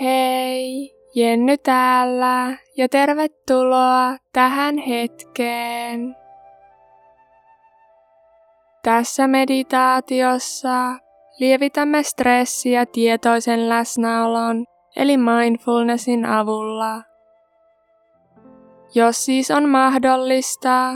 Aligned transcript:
Hei, 0.00 0.94
Jenny 1.14 1.56
täällä 1.58 2.56
ja 2.76 2.88
tervetuloa 2.88 4.16
tähän 4.32 4.78
hetkeen. 4.78 6.16
Tässä 8.82 9.28
meditaatiossa 9.28 10.94
lievitämme 11.38 12.02
stressiä 12.02 12.86
tietoisen 12.86 13.68
läsnäolon 13.68 14.64
eli 14.96 15.16
mindfulnessin 15.16 16.26
avulla. 16.26 17.02
Jos 18.94 19.24
siis 19.24 19.50
on 19.50 19.68
mahdollista, 19.68 20.94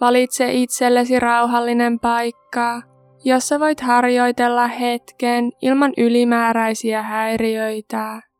valitse 0.00 0.52
itsellesi 0.52 1.20
rauhallinen 1.20 2.00
paikka, 2.00 2.82
jossa 3.24 3.60
voit 3.60 3.80
harjoitella 3.80 4.66
hetken 4.66 5.50
ilman 5.62 5.92
ylimääräisiä 5.96 7.02
häiriöitä. 7.02 8.33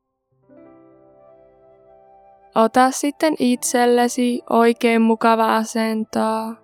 Ota 2.55 2.91
sitten 2.91 3.35
itsellesi 3.39 4.43
oikein 4.51 5.03
mukava 5.03 5.57
asento. 5.57 6.55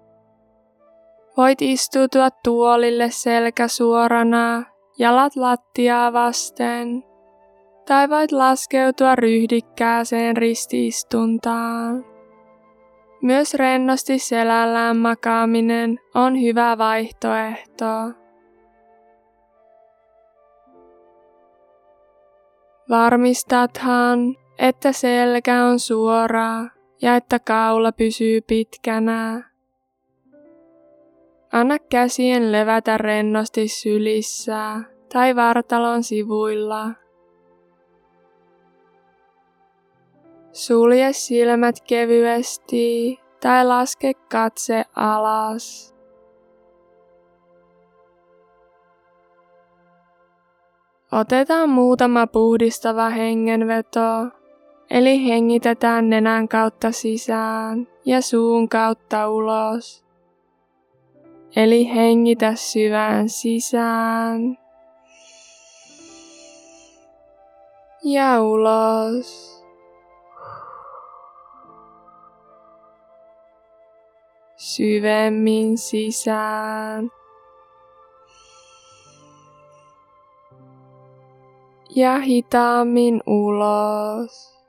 Voit 1.37 1.63
istutua 1.63 2.29
tuolille 2.45 3.11
selkä 3.11 3.69
suorana, 3.69 4.65
jalat 4.99 5.37
lattiaa 5.37 6.13
vasten, 6.13 7.05
tai 7.87 8.11
voit 8.11 8.33
laskeutua 8.33 9.15
ryhdikkääseen 9.15 10.37
ristiistuntaan. 10.37 12.05
Myös 13.23 13.55
rennosti 13.55 14.19
selällään 14.19 14.97
makaaminen 14.97 15.99
on 16.15 16.41
hyvä 16.43 16.79
vaihtoehto. 16.79 17.87
Varmistathan, 22.91 24.19
että 24.61 24.93
selkä 24.93 25.65
on 25.65 25.79
suora 25.79 26.67
ja 27.03 27.17
että 27.17 27.39
kaula 27.39 27.93
pysyy 27.93 28.41
pitkänä. 28.41 29.51
Anna 31.53 31.79
käsien 31.79 32.53
levätä 32.53 32.99
rennosti 32.99 33.69
sylissä 33.69 34.81
tai 35.13 35.37
vartalon 35.37 36.03
sivuilla. 36.03 36.91
Sulje 40.53 41.13
silmät 41.13 41.77
kevyesti 41.89 43.21
tai 43.41 43.67
laske 43.67 44.15
katse 44.15 44.85
alas. 44.97 45.95
Otetaan 51.13 51.69
muutama 51.69 52.27
puhdistava 52.27 53.09
hengenveto, 53.09 54.40
eli 54.91 55.29
hengitetään 55.29 56.11
nenän 56.11 56.49
kautta 56.49 56.93
sisään 56.93 57.89
ja 58.05 58.21
suun 58.21 58.69
kautta 58.69 59.29
ulos. 59.29 60.05
Eli 61.57 61.95
hengitä 61.95 62.55
syvään 62.55 63.29
sisään 63.29 64.59
ja 68.05 68.43
ulos. 68.43 69.51
syvemmin 74.61 75.79
sisään. 75.79 77.11
Ja 81.97 82.19
hitaammin 82.19 83.21
ulos. 83.27 84.60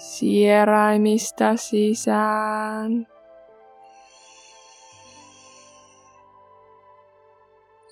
Sieraimista 0.00 1.56
sisään. 1.56 3.06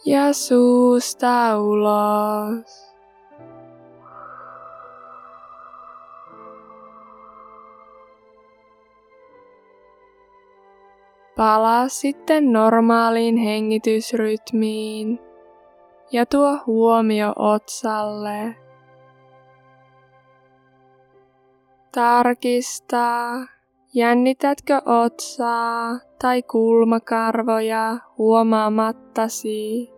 Ja 0.06 0.32
suusta 0.32 1.60
ulos. 1.60 2.94
Palaa 11.36 11.88
sitten 11.88 12.52
normaaliin 12.52 13.36
hengitysrytmiin 13.36 15.18
ja 16.12 16.26
tuo 16.26 16.58
huomio 16.66 17.32
otsalle. 17.36 18.67
Tarkista, 21.98 23.34
jännitätkö 23.94 24.82
otsaa 24.86 25.98
tai 26.18 26.42
kulmakarvoja 26.42 27.98
huomaamattasi. 28.18 29.90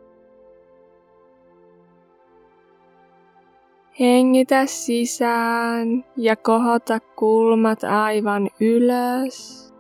Hengitä 4.01 4.67
sisään 4.67 6.05
ja 6.17 6.37
kohota 6.37 7.01
kulmat 7.01 7.85
aivan 7.85 8.51
ylös 8.61 9.71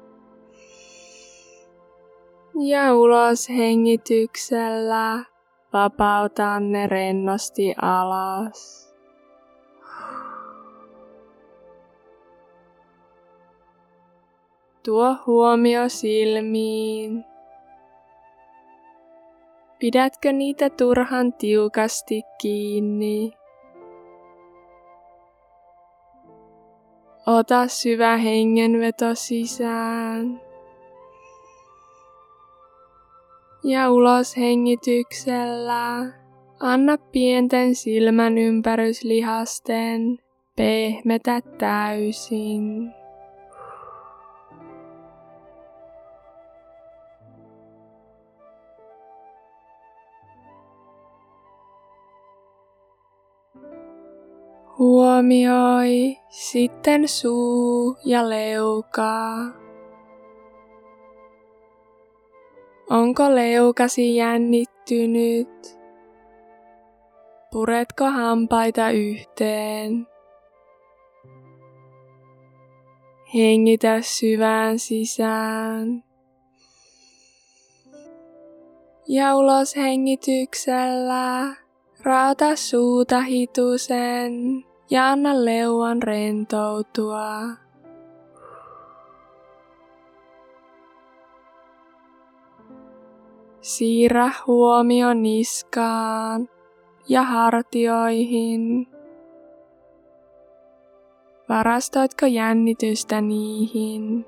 ja 2.68 2.94
ulos 2.94 3.48
hengityksellä 3.48 5.24
vapautan 5.72 6.72
ne 6.72 6.86
rennosti 6.86 7.74
alas. 7.82 8.79
Tuo 14.84 15.16
huomio 15.26 15.88
silmiin. 15.88 17.24
Pidätkö 19.78 20.32
niitä 20.32 20.70
turhan 20.70 21.32
tiukasti 21.32 22.22
kiinni? 22.42 23.32
Ota 27.26 27.68
syvä 27.68 28.16
hengenveto 28.16 29.14
sisään 29.14 30.40
ja 33.64 33.90
ulos 33.90 34.36
hengityksellä 34.36 36.06
anna 36.60 36.98
pienten 37.12 37.74
silmän 37.74 38.38
ympäryslihasten 38.38 40.18
pehmetä 40.56 41.40
täysin. 41.58 42.99
Huomioi 54.80 56.16
sitten 56.28 57.08
suu 57.08 57.96
ja 58.04 58.28
leukaa. 58.28 59.36
Onko 62.90 63.34
leukasi 63.34 64.16
jännittynyt? 64.16 65.78
Puretko 67.52 68.04
hampaita 68.04 68.90
yhteen? 68.90 70.06
Hengitä 73.34 74.00
syvään 74.00 74.78
sisään. 74.78 76.04
Ja 79.08 79.36
ulos 79.36 79.76
hengityksellä 79.76 81.56
raata 82.02 82.56
suuta 82.56 83.20
hitusen 83.20 84.69
ja 84.90 85.10
anna 85.10 85.44
leuan 85.44 86.02
rentoutua. 86.02 87.42
Siirrä 93.60 94.30
huomio 94.46 95.14
niskaan 95.14 96.48
ja 97.08 97.22
hartioihin. 97.22 98.86
Varastoitko 101.48 102.26
jännitystä 102.26 103.20
niihin? 103.20 104.26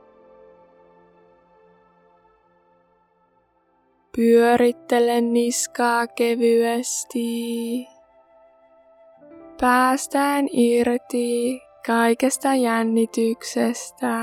Pyörittele 4.17 5.21
niskaa 5.21 6.07
kevyesti. 6.07 7.92
Päästään 9.63 10.49
irti 10.53 11.63
kaikesta 11.87 12.55
jännityksestä. 12.55 14.17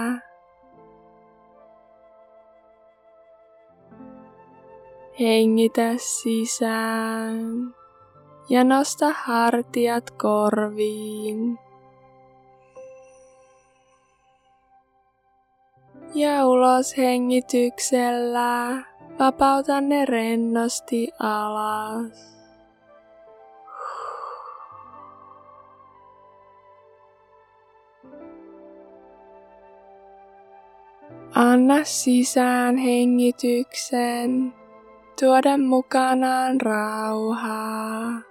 Hengitä 5.19 5.91
sisään 5.97 7.75
ja 8.50 8.63
nosta 8.63 9.06
hartiat 9.13 10.12
korviin. 10.12 11.59
Ja 16.15 16.47
ulos 16.47 16.97
hengityksellä 16.97 18.83
vapauta 19.19 19.81
ne 19.81 20.06
rennosti 20.06 21.07
alas. 21.19 22.38
Anna 31.35 31.83
sisään 31.83 32.77
hengityksen 32.77 34.53
tuoda 35.19 35.57
mukanaan 35.57 36.61
rauhaa. 36.61 38.21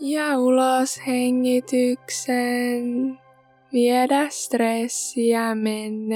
Ja 0.00 0.38
ulos 0.38 1.00
hengityksen 1.06 2.84
viedä 3.72 4.26
stressiä 4.28 5.54
mennessään. 5.54 6.12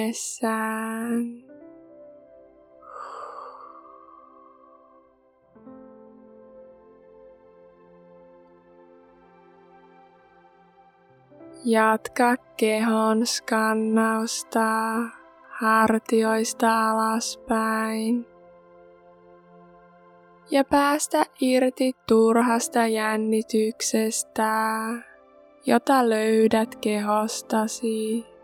Jatka 11.69 12.37
kehon 12.57 13.27
skannausta 13.27 14.61
hartioista 15.49 16.91
alaspäin 16.91 18.27
ja 20.51 20.65
päästä 20.65 21.27
irti 21.41 21.93
turhasta 22.09 22.87
jännityksestä, 22.87 24.53
jota 25.67 26.09
löydät 26.09 26.77
kehostasi. 26.77 28.36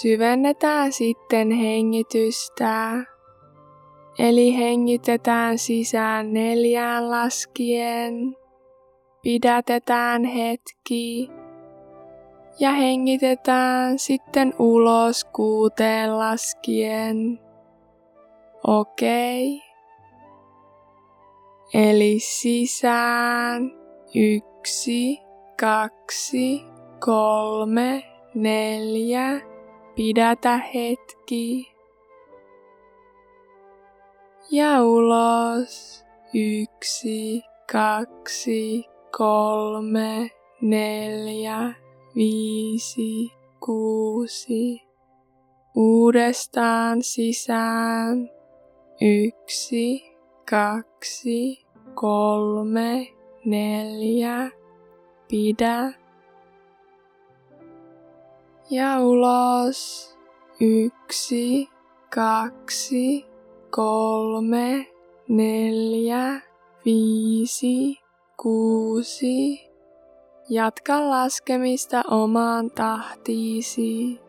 Syvennetään 0.00 0.92
sitten 0.92 1.50
hengitystä. 1.50 3.04
Eli 4.18 4.56
hengitetään 4.56 5.58
sisään 5.58 6.32
neljään 6.32 7.10
laskien. 7.10 8.36
Pidätetään 9.22 10.24
hetki. 10.24 11.30
Ja 12.60 12.70
hengitetään 12.72 13.98
sitten 13.98 14.54
ulos 14.58 15.24
kuuteen 15.24 16.18
laskien. 16.18 17.40
Okei. 18.66 19.56
Okay. 19.56 19.66
Eli 21.74 22.18
sisään 22.18 23.72
yksi, 24.14 25.18
kaksi, 25.60 26.64
kolme, 27.00 28.02
neljä, 28.34 29.55
Pidätä 29.96 30.56
hetki. 30.56 31.72
Ja 34.50 34.82
ulos. 34.82 36.04
Yksi, 36.34 37.42
kaksi, 37.72 38.84
kolme, 39.16 40.30
neljä, 40.60 41.74
viisi, 42.14 43.32
kuusi. 43.60 44.82
Uudestaan 45.76 47.02
sisään. 47.02 48.30
Yksi, 49.00 50.16
kaksi, 50.50 51.66
kolme, 51.94 53.08
neljä. 53.44 54.50
Pidä 55.28 55.92
ja 58.70 59.00
ulos. 59.00 60.12
Yksi, 60.60 61.68
kaksi, 62.14 63.26
kolme, 63.70 64.86
neljä, 65.28 66.40
viisi, 66.84 67.98
kuusi. 68.36 69.66
Jatka 70.48 71.10
laskemista 71.10 72.02
omaan 72.10 72.70
tahtiisi. 72.70 74.25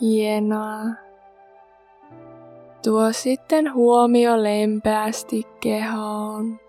Hienoa. 0.00 0.80
Tuo 2.84 3.12
sitten 3.12 3.74
huomio 3.74 4.42
lempeästi 4.42 5.42
kehoon. 5.60 6.60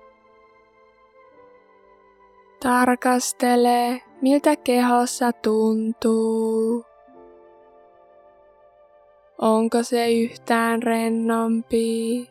Tarkastele, 2.64 4.02
miltä 4.22 4.56
kehossa 4.56 5.32
tuntuu. 5.32 6.86
Onko 9.38 9.84
se 9.84 10.12
yhtään 10.12 10.84
rennompi? 10.84 12.28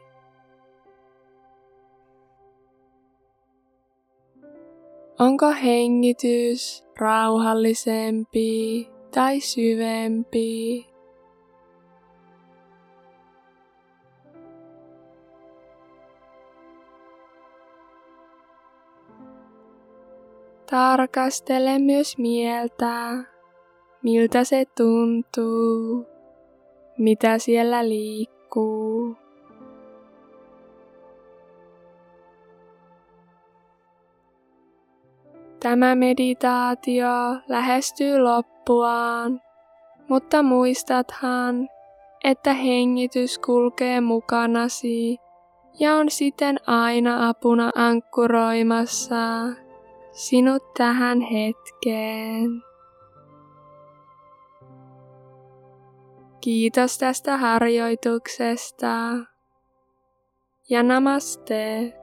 Onko 5.19 5.51
hengitys 5.63 6.85
rauhallisempi 6.99 8.89
tai 9.15 9.41
syvempi? 9.41 10.90
Tarkastele 20.71 21.79
myös 21.79 22.19
mieltä, 22.19 23.17
miltä 24.03 24.45
se 24.45 24.65
tuntuu, 24.77 26.07
mitä 26.99 27.39
siellä 27.39 27.89
liikkuu. 27.89 29.17
Tämä 35.61 35.95
meditaatio 35.95 37.09
lähestyy 37.49 38.19
loppuaan, 38.19 39.41
mutta 40.09 40.43
muistathan, 40.43 41.69
että 42.25 42.53
hengitys 42.55 43.39
kulkee 43.39 44.01
mukanasi 44.01 45.19
ja 45.81 45.95
on 45.95 46.11
siten 46.11 46.57
aina 46.67 47.29
apuna 47.29 47.71
ankkuroimassa 47.75 49.17
sinut 50.13 50.75
tähän 50.75 51.21
hetkeen. 51.21 52.63
Kiitos 56.41 56.99
tästä 56.99 57.37
harjoituksesta 57.37 58.87
ja 60.69 60.83
namaste. 60.83 62.00